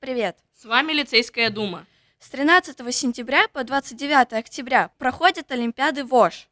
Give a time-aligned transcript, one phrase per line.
[0.00, 0.36] Привет!
[0.54, 1.84] С вами Лицейская дума.
[2.20, 6.46] С 13 сентября по 29 октября проходят Олимпиады ВОЖ.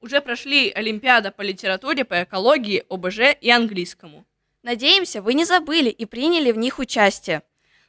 [0.00, 4.24] Уже прошли Олимпиада по литературе, по экологии, ОБЖ и английскому.
[4.62, 7.42] Надеемся, вы не забыли и приняли в них участие.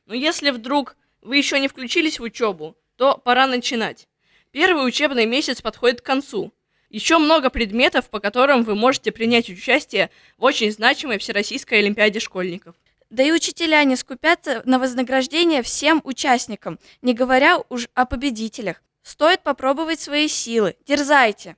[0.07, 4.09] Но если вдруг вы еще не включились в учебу, то пора начинать.
[4.51, 6.51] Первый учебный месяц подходит к концу.
[6.89, 12.75] Еще много предметов, по которым вы можете принять участие в очень значимой Всероссийской Олимпиаде школьников.
[13.11, 18.81] Да и учителя не скупятся на вознаграждение всем участникам, не говоря уж о победителях.
[19.03, 20.77] Стоит попробовать свои силы.
[20.87, 21.57] Дерзайте!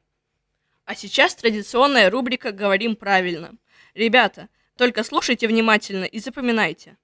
[0.86, 3.54] А сейчас традиционная рубрика «Говорим правильно».
[3.94, 6.98] Ребята, только слушайте внимательно и запоминайте.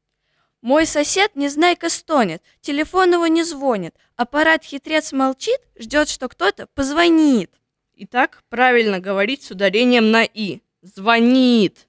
[0.61, 7.52] Мой сосед незнайка стонет, телефон его не звонит, аппарат хитрец молчит, ждет, что кто-то позвонит.
[7.94, 10.61] Итак, правильно говорить с ударением на «и».
[10.81, 11.88] Звонит.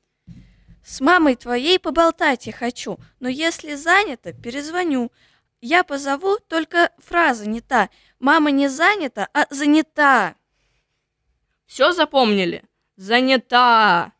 [0.90, 5.12] С мамой твоей поболтать я хочу, но если занято, перезвоню.
[5.60, 7.90] Я позову, только фраза не та.
[8.18, 10.34] Мама не занята, а занята.
[11.66, 12.64] Все запомнили?
[12.96, 14.12] Занята.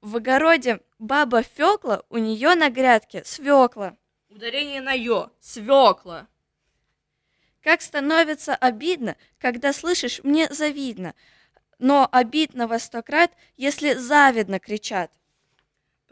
[0.00, 3.96] В огороде баба Фёкла, у нее на грядке свекла.
[4.28, 5.32] Ударение на ё.
[5.40, 6.28] Свекла.
[7.64, 11.16] Как становится обидно, когда слышишь «мне завидно»,
[11.80, 15.10] но обидно во сто крат, если завидно кричат.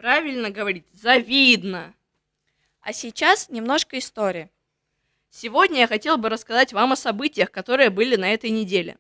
[0.02, 1.94] Правильно говорить завидно.
[2.80, 4.50] А сейчас немножко истории.
[5.30, 8.98] Сегодня я хотел бы рассказать вам о событиях, которые были на этой неделе.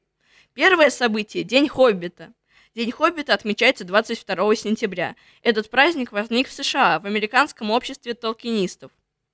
[0.54, 2.32] Первое событие– День Хоббита.
[2.76, 5.16] День Хоббита отмечается 22 сентября.
[5.42, 8.92] Этот праздник возник в США, в Американском обществе толкинистов.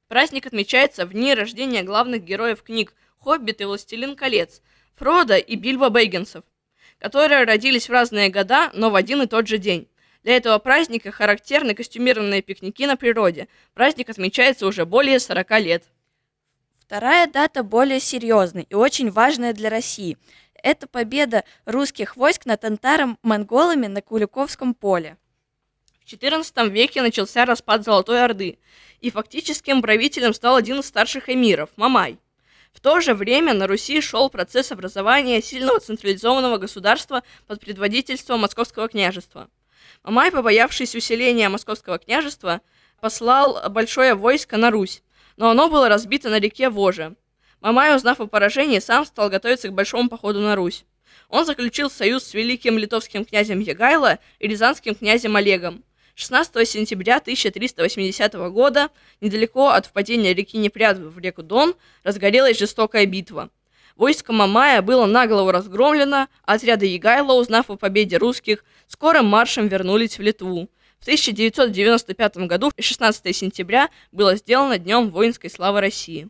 [0.09, 4.63] Праздник отмечается в дни рождения главных героев книг «Хоббит» и «Властелин колец»
[4.95, 6.45] Фрода и Бильбо Бэггинсов,
[6.99, 9.87] которые родились в разные года, но в один и тот же день.
[10.29, 13.49] Для этого праздника характерны костюмированные пикники на природе.
[13.73, 15.85] Праздник отмечается уже более 40 лет.
[16.79, 20.19] Вторая дата более серьезная и очень важная для России.
[20.53, 25.17] Это победа русских войск над татаро-монголами на Куликовском поле.
[26.05, 28.59] В XIV веке начался распад Золотой Орды,
[29.01, 32.19] и фактическим правителем стал один из старших эмиров– Мамай.
[32.75, 38.89] В то же время на Руси шел процесс образования сильного централизованного государства под предводительством Московского
[38.89, 39.49] княжества.
[40.03, 42.61] Мамай, побоявшись усиления Московского княжества,
[43.01, 45.03] послал большое войско на Русь,
[45.37, 47.15] но оно было разбито на реке Воже.
[47.61, 50.85] Мамай, узнав о поражении, сам стал готовиться к большому походу на Русь.
[51.29, 55.85] Он заключил союз с великим литовским князем Егайло и рязанским князем Олегом.
[56.15, 58.91] 16 сентября 1380 года,
[59.21, 63.51] недалеко от впадения реки Непряд в реку Дон, разгорелась жестокая битва.
[63.99, 70.19] Войско Мамая было наголову разгромлено, а отряды Егайла, узнав о победе русских, скорым маршем вернулись
[70.19, 70.71] в Литву.
[71.01, 76.29] В 1995 году, 16 сентября, было сделано Днем воинской славы России.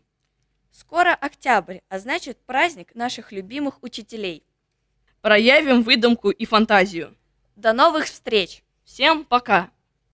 [0.71, 4.43] Скоро октябрь, а значит праздник наших любимых учителей.
[5.21, 7.15] Проявим выдумку и фантазию.
[7.55, 8.63] До новых встреч!
[8.83, 9.69] Всем пока!